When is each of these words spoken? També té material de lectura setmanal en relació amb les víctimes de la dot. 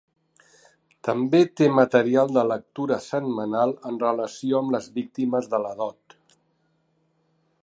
També 1.07 1.41
té 1.59 1.67
material 1.81 2.33
de 2.39 2.45
lectura 2.53 2.99
setmanal 3.09 3.77
en 3.93 4.03
relació 4.07 4.59
amb 4.65 4.77
les 4.77 4.89
víctimes 5.01 5.55
de 5.57 5.65
la 5.67 5.79
dot. 5.85 6.21